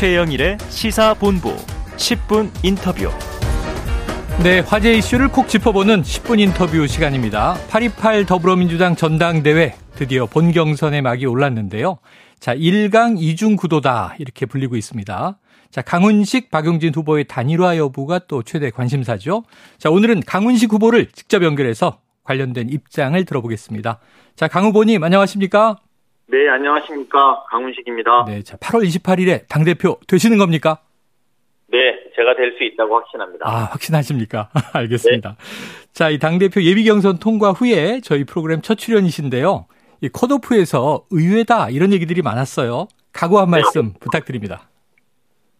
[0.00, 1.54] 최영일의 시사본부
[1.98, 3.10] 10분 인터뷰.
[4.42, 7.52] 네, 화제 이슈를 콕 짚어보는 10분 인터뷰 시간입니다.
[7.68, 11.98] 828 더불어민주당 전당대회 드디어 본 경선의 막이 올랐는데요.
[12.38, 15.38] 자, 1강 2중 구도다 이렇게 불리고 있습니다.
[15.70, 19.44] 자, 강훈식, 박용진 후보의 단일화 여부가 또 최대 관심사죠.
[19.76, 23.98] 자, 오늘은 강훈식 후보를 직접 연결해서 관련된 입장을 들어보겠습니다.
[24.34, 25.76] 자, 강 후보님 안녕하십니까?
[26.30, 27.44] 네, 안녕하십니까.
[27.48, 28.24] 강훈식입니다.
[28.26, 30.78] 네, 자, 8월 28일에 당대표 되시는 겁니까?
[31.68, 31.78] 네,
[32.16, 33.48] 제가 될 수 있다고 확신합니다.
[33.48, 34.50] 아, 확신하십니까?
[34.74, 35.30] 알겠습니다.
[35.30, 35.86] 네.
[35.92, 39.66] 자, 이 당대표 예비경선 통과 후에 저희 프로그램 첫 출연이신데요.
[40.02, 42.86] 이 컷오프에서 의외다 이런 얘기들이 많았어요.
[43.12, 43.98] 각오 한 말씀 네.
[44.00, 44.68] 부탁드립니다.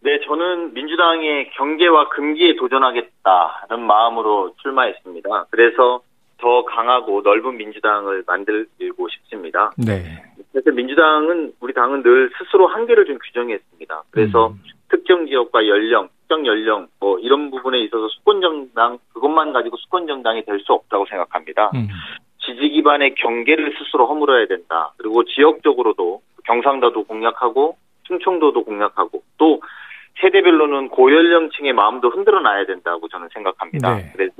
[0.03, 5.47] 네, 저는 민주당의 경계와 금기에 도전하겠다는 마음으로 출마했습니다.
[5.51, 6.01] 그래서
[6.39, 9.73] 더 강하고 넓은 민주당을 만들고 싶습니다.
[9.77, 10.23] 네.
[10.53, 14.03] 그래서 민주당은 우리 당은 늘 스스로 한계를 좀 규정했습니다.
[14.11, 14.63] 그래서 음.
[14.89, 20.45] 특정 지역과 연령, 특정 연령 뭐 이런 부분에 있어서 수권 정당 그것만 가지고 수권 정당이
[20.45, 21.71] 될 수 없다고 생각합니다.
[21.75, 21.89] 음.
[22.41, 24.93] 지지 기반의 경계를 스스로 허물어야 된다.
[24.97, 29.63] 그리고 지역적으로도 경상도도 공략하고 충청도도 공략하고 또
[30.21, 33.97] 세대별로는 고연령층의 마음도 흔들어 놔야 된다고 저는 생각합니다.
[33.97, 34.13] 네.
[34.15, 34.35] 그래서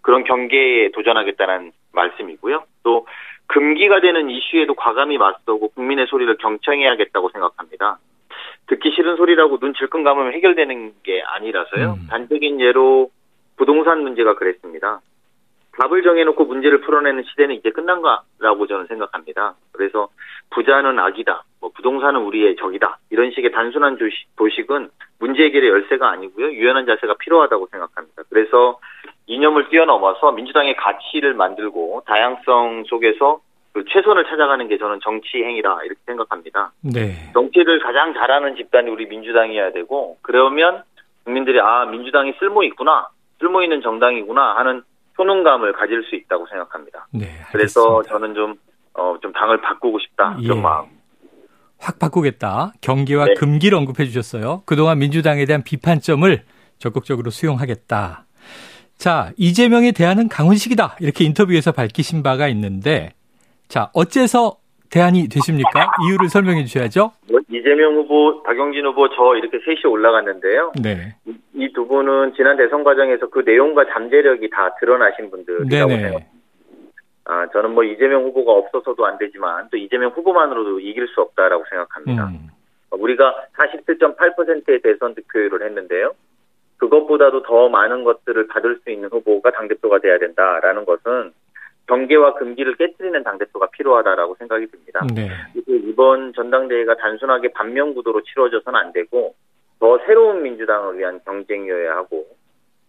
[0.00, 2.64] 그런 경계에 도전하겠다는 말씀이고요.
[2.82, 3.06] 또
[3.46, 7.98] 금기가 되는 이슈에도 과감히 맞서고 국민의 소리를 경청해야겠다고 생각합니다.
[8.66, 11.98] 듣기 싫은 소리라고 눈 질끈 감으면 해결되는 게 아니라서요.
[12.00, 12.06] 음.
[12.08, 13.10] 단적인 예로
[13.56, 15.00] 부동산 문제가 그랬습니다.
[15.78, 19.54] 답을 정해놓고 문제를 풀어내는 시대는 이제 끝난 거라고 저는 생각합니다.
[19.72, 20.08] 그래서
[20.50, 23.96] 부자는 악이다, 뭐 부동산은 우리의 적이다 이런 식의 단순한
[24.36, 28.24] 도식은 문제 해결의 열쇠가 아니고요 유연한 자세가 필요하다고 생각합니다.
[28.28, 28.80] 그래서
[29.26, 33.40] 이념을 뛰어넘어서 민주당의 가치를 만들고 다양성 속에서
[33.72, 36.72] 그 최선을 찾아가는 게 저는 정치 행위다 이렇게 생각합니다.
[36.82, 37.30] 네.
[37.32, 40.82] 정치를 가장 잘하는 집단이 우리 민주당이어야 되고 그러면
[41.24, 44.82] 국민들이 아 민주당이 쓸모 있구나 쓸모 있는 정당이구나 하는
[45.16, 47.06] 효능감을 가질 수 있다고 생각합니다.
[47.12, 48.54] 네, 그래서 저는 좀,
[48.94, 50.36] 어, 좀 당을 바꾸고 싶다.
[50.40, 50.44] 예.
[50.44, 51.01] 그런 마음.
[51.82, 52.72] 확 바꾸겠다.
[52.80, 53.34] 경기와 네.
[53.34, 54.62] 금기를 언급해 주셨어요.
[54.66, 56.42] 그동안 민주당에 대한 비판점을
[56.78, 58.24] 적극적으로 수용하겠다.
[58.96, 60.98] 자, 이재명에 대한은 강훈식이다.
[61.00, 63.10] 이렇게 인터뷰에서 밝히신 바가 있는데,
[63.66, 64.58] 자, 어째서
[64.90, 65.90] 대안이 되십니까?
[66.06, 67.12] 이유를 설명해 주셔야죠.
[67.28, 70.72] 뭐, 이재명 후보, 박영진 후보 저 이렇게 셋이 올라갔는데요.
[70.80, 71.16] 네.
[71.26, 76.31] 이 두 분은 지난 대선 과정에서 그 내용과 잠재력이 다 드러나신 분들이라고 생각합니다.
[77.24, 82.26] 아, 저는 뭐 이재명 후보가 없어서도 안 되지만 또 이재명 후보만으로도 이길 수 없다라고 생각합니다.
[82.28, 82.48] 음.
[82.90, 86.14] 우리가 47.8%의 대선 득표율을 했는데요.
[86.78, 91.32] 그것보다도 더 많은 것들을 받을 수 있는 후보가 당대표가 돼야 된다라는 것은
[91.86, 95.06] 경계와 금기를 깨뜨리는 당대표가 필요하다라고 생각이 듭니다.
[95.14, 95.30] 네.
[95.66, 99.34] 이번 전당대회가 단순하게 반면 구도로 치러져서는 안 되고
[99.78, 102.26] 더 새로운 민주당을 위한 경쟁이어야 하고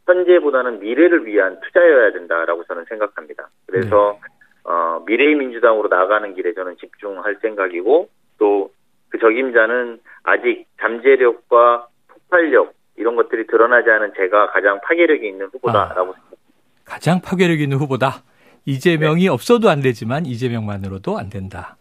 [0.06, 3.50] 현재보다는 미래를 위한 투자여야 된다라고 저는 생각합니다.
[3.68, 4.72] 그래서 네.
[4.72, 8.70] 어, 미래의 민주당으로 나가는 길에 저는 집중할 생각이고 또
[9.14, 15.94] 그 적임자는 아직 잠재력과 폭발력 이런 것들이 드러나지 않은 제가 가장 파괴력이 있는 후보다라고 아,
[15.94, 16.38] 생각합니다.
[16.84, 18.24] 가장 파괴력 있는 후보다.
[18.66, 19.30] 이재명이 네.
[19.30, 21.78] 없어도 안 되지만 이재명만으로도 안 된다.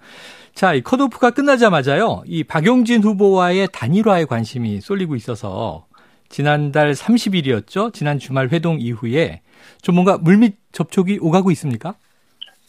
[0.53, 2.22] 자, 이 컷오프가 끝나자마자요.
[2.27, 5.87] 이 박용진 후보와의 단일화에 관심이 쏠리고 있어서
[6.32, 7.93] 지난달 30일이었죠.
[7.93, 9.43] 지난 주말 회동 이후에
[9.82, 11.94] 좀 뭔가 물밑 접촉이 오가고 있습니까?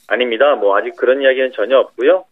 [0.07, 0.55] 아닙니다.
[0.55, 2.25] 뭐 아직 그런 이야기는 전혀 없고요.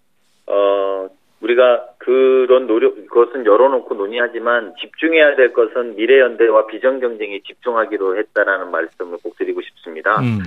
[0.47, 1.07] 어,
[1.39, 9.17] 우리가 그런 노력, 그것은 열어놓고 논의하지만 집중해야 될 것은 미래연대와 비전 경쟁에 집중하기로 했다라는 말씀을
[9.23, 10.19] 꼭 드리고 싶습니다.
[10.19, 10.39] 음.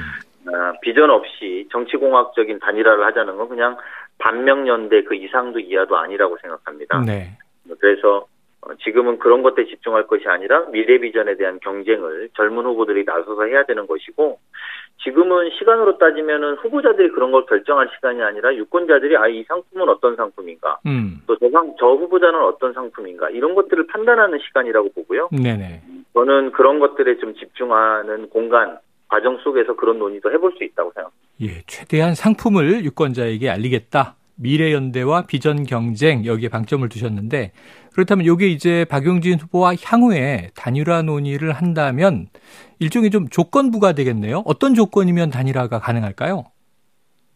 [0.52, 3.78] 아, 비전 없이 정치공학적인 단일화를 하자는 건 그냥
[4.18, 7.00] 반명연대 그 이상도 이하도 아니라고 생각합니다.
[7.06, 7.38] 네.
[7.80, 8.33] 그래서 어,
[8.82, 13.86] 지금은 그런 것에 집중할 것이 아니라 미래 비전에 대한 경쟁을 젊은 후보들이 나서서 해야 되는
[13.86, 14.38] 것이고
[15.02, 20.78] 지금은 시간으로 따지면은 후보자들이 그런 걸 결정할 시간이 아니라 유권자들이 아 이 상품은 어떤 상품인가
[20.86, 21.20] 음.
[21.26, 25.28] 또저 저 후보자는 어떤 상품인가 이런 것들을 판단하는 시간이라고 보고요.
[25.32, 25.82] 네네.
[26.14, 28.78] 저는 그런 것들에 좀 집중하는 공간
[29.08, 31.24] 과정 속에서 그런 논의도 해볼 수 있다고 생각합니다.
[31.42, 34.14] 예, 최대한 상품을 유권자에게 알리겠다.
[34.36, 37.52] 미래연대와 비전 경쟁 여기에 방점을 두셨는데
[37.94, 42.26] 그렇다면 이게 이제 박용진 후보와 향후에 단일화 논의를 한다면
[42.80, 44.42] 일종의 좀 조건부가 되겠네요.
[44.46, 46.44] 어떤 조건이면 단일화가 가능할까요?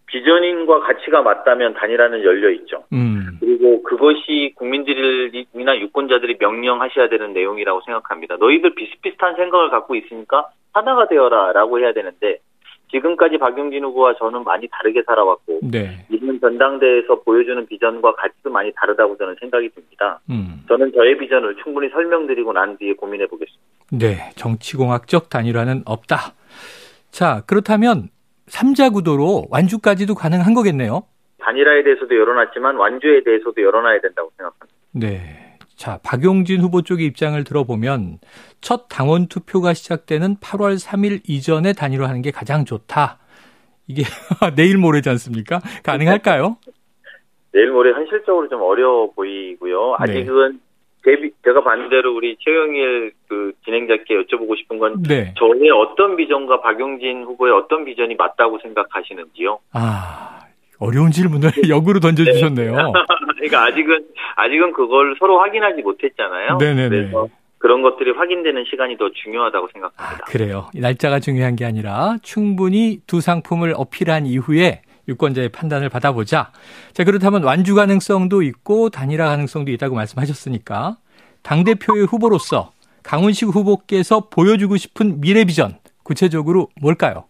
[0.06, 2.84] 비전인과 가치가 맞다면 단일화는 열려 있죠.
[2.92, 3.36] 음.
[3.40, 8.36] 그리고 그것이 국민들이나 유권자들이 명령하셔야 되는 내용이라고 생각합니다.
[8.36, 12.38] 너희들 비슷비슷한 생각을 갖고 있으니까 하나가 되어라라고 해야 되는데
[12.90, 16.06] 지금까지 박용진 후보와 저는 많이 다르게 살아왔고 네.
[16.10, 20.20] 이번 전당대회에서 보여주는 비전과 가치도 많이 다르다고 저는 생각이 듭니다.
[20.30, 20.64] 음.
[20.68, 23.62] 저는 저의 비전을 충분히 설명드리고 난 뒤에 고민해 보겠습니다.
[23.92, 26.34] 네, 정치공학적 단일화는 없다.
[27.10, 28.08] 자, 그렇다면
[28.46, 31.02] 3자 구도로 완주까지도 가능한 거겠네요.
[31.38, 34.76] 단일화에 대해서도 열어놨지만 완주에 대해서도 열어놔야 된다고 생각합니다.
[34.92, 35.47] 네.
[35.78, 38.18] 자, 박용진 후보 쪽의 입장을 들어보면
[38.60, 43.18] 첫 당원 투표가 시작되는 8월 3일 이전에 단일화하는 게 가장 좋다.
[43.86, 44.02] 이게
[44.56, 45.60] 내일 모레지 않습니까?
[45.84, 46.56] 가능할까요?
[47.52, 49.94] 내일 모레 현실적으로 좀 어려워 보이고요.
[49.98, 50.60] 아직은
[51.06, 51.30] 네.
[51.44, 55.32] 제가 반대로 우리 최영일 그 진행자께 여쭤보고 싶은 건 네.
[55.38, 59.60] 저의 어떤 비전과 박용진 후보의 어떤 비전이 맞다고 생각하시는지요?
[59.74, 60.40] 아,
[60.78, 62.72] 어려운 질문을 역으로 던져주셨네요.
[62.72, 62.82] 네.
[63.36, 66.56] 그러니까 아직은 아직은 그걸 서로 확인하지 못했잖아요.
[66.58, 66.88] 네네네.
[66.88, 67.28] 그래서
[67.58, 70.24] 그런 것들이 확인되는 시간이 더 중요하다고 생각합니다.
[70.24, 70.68] 아, 그래요.
[70.74, 76.52] 날짜가 중요한 게 아니라 충분히 두 상품을 어필한 이후에 유권자의 판단을 받아보자.
[76.92, 80.98] 자, 그렇다면 완주 가능성도 있고 단일화 가능성도 있다고 말씀하셨으니까
[81.42, 82.72] 당대표의 후보로서
[83.02, 87.24] 강훈식 후보께서 보여주고 싶은 미래 비전 구체적으로 뭘까요?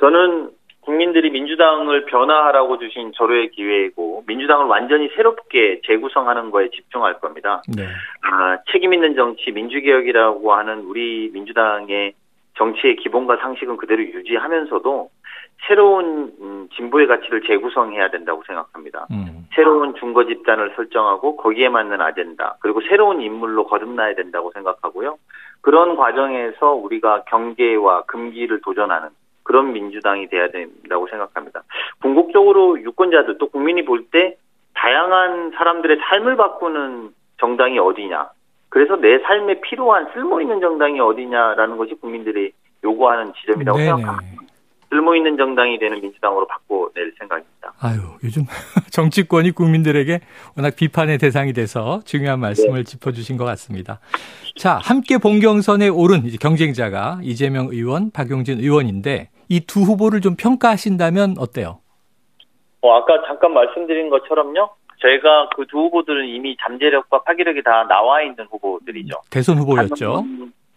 [0.00, 0.45] 저는
[0.86, 7.60] 국민들이 민주당을 변화하라고 주신 절호의 기회이고 민주당을 완전히 새롭게 재구성하는 거에 집중할 겁니다.
[7.76, 7.88] 네.
[8.22, 12.14] 아, 책임 있는 정치, 민주개혁이라고 하는 우리 민주당의
[12.54, 15.10] 정치의 기본과 상식은 그대로 유지하면서도
[15.66, 19.08] 새로운 음, 진보의 가치를 재구성해야 된다고 생각합니다.
[19.10, 19.48] 음.
[19.56, 25.18] 새로운 중거 집단을 설정하고 거기에 맞는 아젠다 그리고 새로운 인물로 거듭나야 된다고 생각하고요.
[25.62, 29.08] 그런 과정에서 우리가 경계와 금기를 도전하는
[29.46, 31.62] 그런 민주당이 돼야 된다고 생각합니다.
[32.02, 34.36] 궁극적으로 유권자들 또 국민이 볼 때
[34.74, 37.10] 다양한 사람들의 삶을 바꾸는
[37.40, 38.28] 정당이 어디냐.
[38.68, 42.52] 그래서 내 삶에 필요한 쓸모 있는 정당이 어디냐라는 것이 국민들이
[42.84, 43.90] 요구하는 지점이라고 네네.
[43.90, 44.42] 생각합니다.
[44.90, 47.72] 쓸모 있는 정당이 되는 민주당으로 바꿔낼 생각입니다.
[47.80, 48.42] 아유, 요즘
[48.92, 50.20] 정치권이 국민들에게
[50.56, 52.84] 워낙 비판의 대상이 돼서 중요한 말씀을 네.
[52.84, 54.00] 짚어주신 것 같습니다.
[54.56, 61.80] 자, 함께 본경선에 오른 경쟁자가 이재명 의원, 박용진 의원인데 이 두 후보를 좀 평가하신다면 어때요?
[62.82, 64.70] 어, 아까 잠깐 말씀드린 것처럼요.
[65.00, 69.14] 저희가 그 두 후보들은 이미 잠재력과 파괴력이 다 나와 있는 후보들이죠.
[69.30, 70.24] 대선 후보였죠.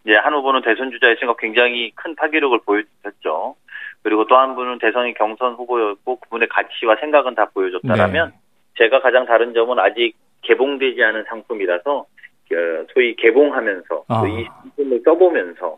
[0.07, 3.55] 예, 한 후보는 대선 주자였으니까 굉장히 큰 파괴력을 보여줬죠.
[4.03, 8.35] 그리고 또 한 분은 대선의 경선 후보였고 그분의 가치와 생각은 다 보여줬다라면 네.
[8.77, 10.13] 제가 가장 다른 점은 아직
[10.43, 12.05] 개봉되지 않은 상품이라서
[12.49, 14.21] 그 소위 개봉하면서 아.
[14.21, 15.77] 또이 상품을 써보면서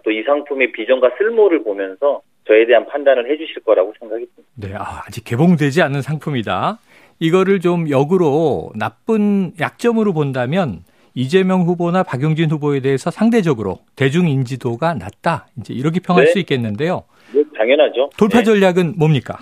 [0.00, 4.52] 또 이 상품의 비전과 쓸모를 보면서 저에 대한 판단을 해주실 거라고 생각이 듭니다.
[4.56, 6.78] 네, 아, 아직 개봉되지 않은 상품이다.
[7.20, 10.80] 이거를 좀 역으로 나쁜 약점으로 본다면
[11.14, 15.46] 이재명 후보나 박용진 후보에 대해서 상대적으로 대중 인지도가 낮다.
[15.58, 16.30] 이제 이렇게 평할 네.
[16.32, 17.04] 수 있겠는데요.
[17.34, 18.10] 네, 당연하죠.
[18.18, 18.44] 돌파 네.
[18.44, 19.38] 전략은 뭡니까?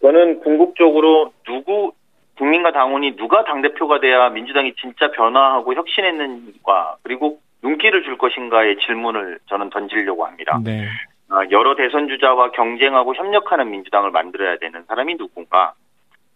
[0.00, 1.92] 저는 궁극적으로 누구
[2.38, 9.38] 국민과 당원이 누가 당 대표가 돼야 민주당이 진짜 변화하고 혁신했는가 그리고 눈길을 줄 것인가의 질문을
[9.46, 10.60] 저는 던지려고 합니다.
[10.62, 10.86] 네.
[11.30, 15.72] 아, 여러 대선 주자와 경쟁하고 협력하는 민주당을 만들어야 되는 사람이 누군가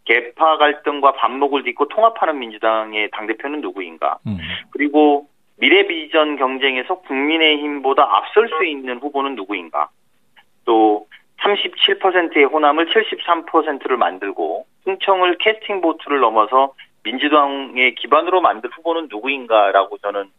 [0.07, 4.39] 개파 갈등과 반목을 딛고 통합하는 민주당의 당대표는 누구인가 음.
[4.71, 5.29] 그리고
[5.59, 9.91] 미래 비전 경쟁에서 국민의힘보다 앞설 수 있는 후보는 누구인가
[10.65, 11.07] 또
[11.41, 16.73] 37%의 호남을 73%를 만들고 흥청을 캐스팅 보트를 넘어서
[17.03, 20.38] 민주당의 기반으로 만들 후보는 누구인가라고 저는 어,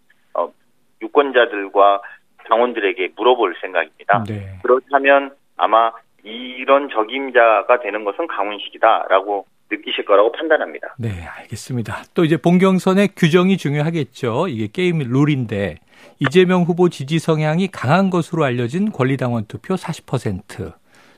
[1.01, 2.01] 유권자들과
[2.48, 4.24] 당원들에게 물어볼 생각입니다.
[4.27, 4.60] 네.
[4.63, 5.91] 그렇다면 아마
[6.24, 10.96] 이런 적임자가 되는 것은 강훈식이다라고 느끼실 거라고 판단합니다.
[10.98, 12.03] 네, 알겠습니다.
[12.13, 14.48] 또 이제 본경선의 규정이 중요하겠죠.
[14.48, 15.77] 이게 게임 룰인데
[16.20, 20.74] 이재명 후보 지지 성향이 강한 것으로 알려진 권리당원 투표 40%,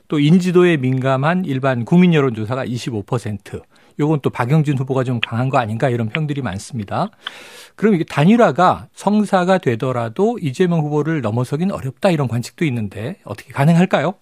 [0.08, 3.62] 또 인지도에 민감한 일반 국민 여론조사가 25%.
[3.98, 7.08] 요건 또 박영진 후보가 좀 강한 거 아닌가 이런 평들이 많습니다.
[7.76, 14.14] 그럼 이게 단일화가 성사가 되더라도 이재명 후보를 넘어서긴 어렵다 이런 관측도 있는데 어떻게 가능할까요?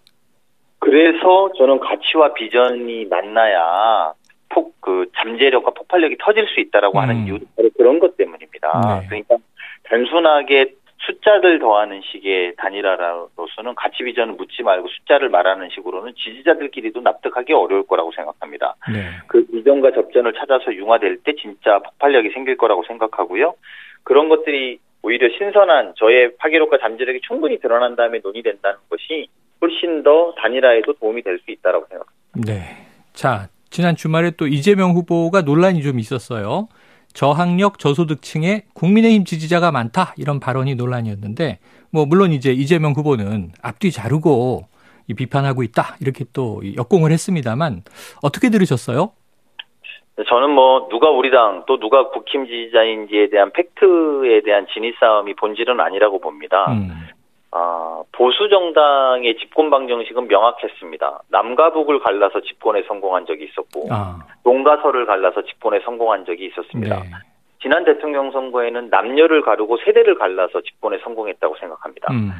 [0.78, 4.14] 그래서 저는 가치와 비전이 만나야
[4.48, 7.02] 폭 그 잠재력과 폭발력이 터질 수 있다라고 음.
[7.02, 9.00] 하는 이유도 바로 그런 것 때문입니다.
[9.00, 9.06] 네.
[9.06, 9.36] 그러니까
[9.84, 10.74] 단순하게
[11.06, 18.12] 숫자들 더하는 식의 단일화로서는 가치 비전을 묻지 말고 숫자를 말하는 식으로는 지지자들끼리도 납득하기 어려울 거라고
[18.12, 18.76] 생각합니다.
[18.92, 19.10] 네.
[19.26, 23.54] 그 비전과 접전을 찾아서 융화될 때 진짜 폭발력이 생길 거라고 생각하고요.
[24.02, 29.28] 그런 것들이 오히려 신선한 저의 파괴력과 잠재력이 충분히 드러난 다음에 논의된다는 것이
[29.62, 32.20] 훨씬 더 단일화에도 도움이 될 수 있다고 생각합니다.
[32.46, 32.86] 네.
[33.14, 36.68] 자, 지난 주말에 또 이재명 후보가 논란이 좀 있었어요.
[37.12, 41.58] 저학력 저소득층의 국민의힘 지지자가 많다 이런 발언이 논란이었는데
[41.92, 44.62] 뭐 물론 이제 이재명 후보는 앞뒤 자르고
[45.16, 47.82] 비판하고 있다 이렇게 또 역공을 했습니다만
[48.22, 49.12] 어떻게 들으셨어요?
[50.28, 55.80] 저는 뭐 누가 우리 당 또 누가 국힘 지지자인지에 대한 팩트에 대한 진위 싸움이 본질은
[55.80, 56.72] 아니라고 봅니다.
[56.72, 56.90] 음.
[57.52, 61.22] 아, 보수 정당의 집권 방정식은 명확했습니다.
[61.28, 64.18] 남과 북을 갈라서 집권에 성공한 적이 있었고 아.
[64.44, 67.02] 동과 서를 갈라서 집권에 성공한 적이 있었습니다.
[67.02, 67.10] 네.
[67.60, 72.12] 지난 대통령 선거에는 남녀를 가르고 세대를 갈라서 집권에 성공했다고 생각합니다.
[72.12, 72.30] 음.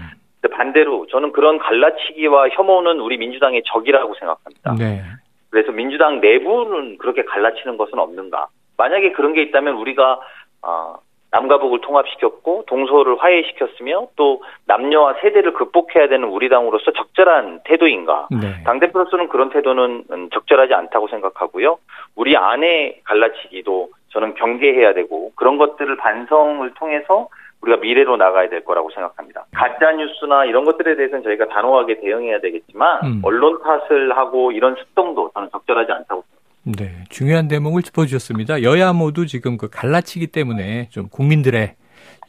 [0.52, 4.74] 반대로 저는 그런 갈라치기와 혐오는 우리 민주당의 적이라고 생각합니다.
[4.78, 5.02] 네.
[5.50, 8.48] 그래서 민주당 내부는 그렇게 갈라치는 것은 없는가?
[8.76, 10.20] 만약에 그런 게 있다면 우리가
[10.62, 10.96] 어,
[11.32, 18.28] 남과 북을 통합시켰고 동서를 화해시켰으며 또 남녀와 세대를 극복해야 되는 우리 당으로서 적절한 태도인가?
[18.30, 18.62] 네.
[18.64, 21.78] 당 대표로서는 그런 태도는 음, 적절하지 않다고 생각하고요.
[22.16, 27.28] 우리 안에 갈라치기도 저는 경계해야 되고 그런 것들을 반성을 통해서
[27.62, 29.44] 우리가 미래로 나가야 될 거라고 생각합니다.
[29.54, 33.22] 가짜 뉴스나 이런 것들에 대해서는 저희가 단호하게 대응해야 되겠지만 음.
[33.22, 36.39] 언론 탓을 하고 이런 습동도 저는 적절하지 않다고 생각합니다.
[36.62, 38.62] 네, 중요한 대목을 짚어주셨습니다.
[38.62, 41.74] 여야 모두 지금 그 갈라치기 때문에 좀 국민들의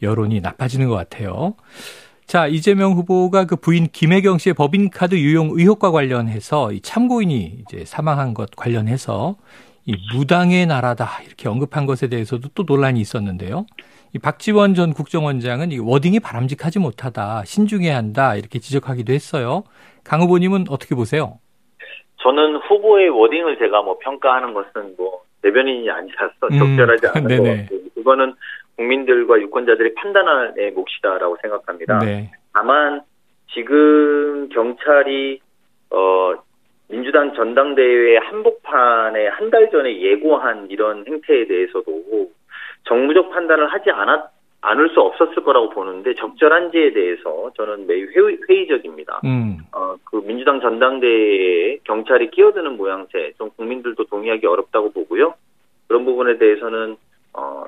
[0.00, 1.54] 여론이 나빠지는 것 같아요.
[2.26, 8.32] 자, 이재명 후보가 그 부인 김혜경 씨의 법인카드 유용 의혹과 관련해서 이 참고인이 이제 사망한
[8.32, 9.36] 것 관련해서
[9.84, 13.66] 이 무당의 나라다 이렇게 언급한 것에 대해서도 또 논란이 있었는데요.
[14.14, 19.64] 이 박지원 전 국정원장은 이 워딩이 바람직하지 못하다, 신중해야 한다 이렇게 지적하기도 했어요.
[20.04, 21.38] 강 후보님은 어떻게 보세요?
[22.22, 27.76] 저는 후보의 워딩을 제가 뭐 평가하는 것은 뭐 대변인이 아니라서 음, 적절하지 않은 것 같고
[27.94, 28.34] 그거는
[28.76, 31.98] 국민들과 유권자들이 판단할 몫이다라고 생각합니다.
[31.98, 32.30] 네.
[32.54, 33.02] 다만
[33.52, 35.40] 지금 경찰이
[35.90, 36.34] 어
[36.88, 42.30] 민주당 전당대회 한복판에 한 달 전에 예고한 이런 행태에 대해서도
[42.84, 44.31] 정무적 판단을 하지 않았
[44.62, 48.06] 않을 수 없었을 거라고 보는데 적절한지에 대해서 저는 매우
[48.48, 49.58] 회의, 적입니다 음.
[49.72, 55.34] 어, 그 민주당 전당대회에 경찰이 끼어드는 모양새 좀 국민들도 동의하기 어렵다고 보고요.
[55.88, 56.96] 그런 부분에 대해서는
[57.34, 57.64] 어,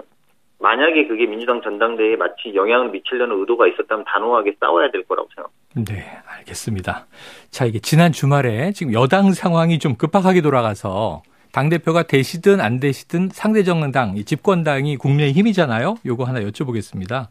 [0.61, 5.93] 만약에 그게 민주당 전당대회에 마치 영향을 미치려는 의도가 있었다면 단호하게 싸워야 될 거라고 생각합니다.
[5.93, 7.07] 네, 알겠습니다.
[7.51, 11.23] 자, 이게 지난 주말에 지금 여당 상황이 좀 급박하게 돌아가서
[11.55, 15.99] 당대표가 되시든 안 되시든 상대정당, 집권당이 국민의 힘이잖아요.
[16.05, 17.29] 요거 하나 여쭤보겠습니다.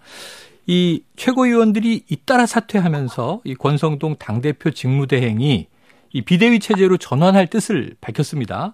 [0.66, 5.68] 이 최고위원들이 잇따라 사퇴하면서 이 권성동 당대표 직무대행이
[6.14, 8.74] 이 비대위 체제로 전환할 뜻을 밝혔습니다.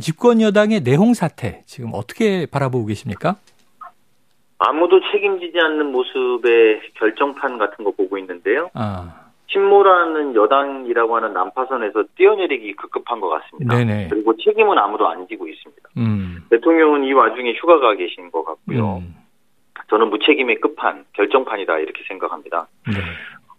[0.00, 3.36] 집권 여당의 내홍 사태 지금 어떻게 바라보고 계십니까?
[4.58, 8.70] 아무도 책임지지 않는 모습의 결정판 같은 거 보고 있는데요.
[8.72, 9.25] 아.
[9.48, 13.76] 친모라는 여당이라고 하는 난파선에서 뛰어내리기 급급한 것 같습니다.
[13.76, 14.08] 네네.
[14.08, 15.88] 그리고 책임은 아무도 안 지고 있습니다.
[15.96, 16.44] 음.
[16.50, 18.98] 대통령은 이 와중에 휴가가 계신 것 같고요.
[18.98, 19.14] 음.
[19.88, 22.66] 저는 무책임의 끝판, 결정판이다 이렇게 생각합니다.
[22.86, 22.94] 네.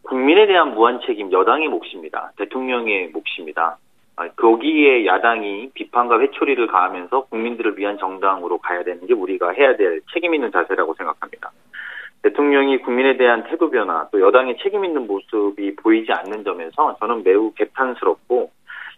[0.04, 2.32] 국민에 대한 무한 책임 여당의 몫입니다.
[2.38, 3.78] 대통령의 몫입니다.
[4.16, 10.02] 아, 거기에 야당이 비판과 회초리를 가하면서 국민들을 위한 정당으로 가야 되는 게 우리가 해야 될
[10.12, 11.52] 책임 있는 자세라고 생각합니다.
[12.28, 17.54] 대통령이 국민에 대한 태도 변화 또 여당의 책임 있는 모습이 보이지 않는 점에서 저는 매우
[17.54, 18.52] 개탄스럽고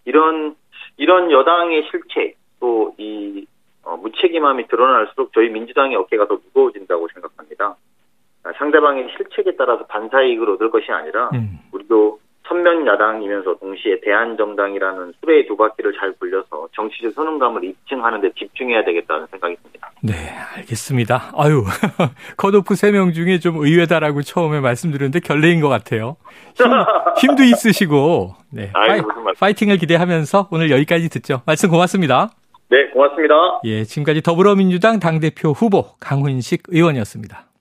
[0.04, 0.56] 이런
[0.96, 3.46] 이런 여당의 실체 또이
[3.84, 7.76] 어, 무책임함이 드러날수록 저희 민주당의 어깨가 더 무거워진다고 생각합니다.
[8.56, 11.58] 상대방의 실책에 따라서 반사이익을 얻을 것이 아니라 음.
[11.72, 18.84] 우리도 선면 야당이면서 동시에 대한정당이라는 수레의 두 바퀴를 잘 굴려서 정치적 선언감을 입증하는 데 집중해야
[18.84, 19.69] 되겠다는 생각이 듭니다.
[20.02, 20.14] 네,
[20.56, 21.32] 알겠습니다.
[21.36, 21.64] 아유,
[22.38, 26.16] 컷오프 3명 중에 좀 의외다라고 처음에 말씀드렸는데 결례인 것 같아요.
[27.18, 28.70] 힘, 도 있으시고, 네.
[28.72, 29.02] 아유,
[29.38, 31.42] 파이, 팅을 기대하면서 오늘 여기까지 듣죠.
[31.44, 32.30] 말씀 고맙습니다.
[32.70, 33.34] 네, 고맙습니다.
[33.64, 37.49] 예, 지금까지 더불어민주당 당대표 후보 강훈식 의원이었습니다.